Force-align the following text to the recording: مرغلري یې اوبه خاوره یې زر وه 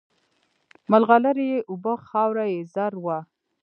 مرغلري 0.91 1.45
یې 1.53 1.59
اوبه 1.69 1.93
خاوره 2.09 2.45
یې 2.53 2.61
زر 2.73 2.93
وه 3.03 3.17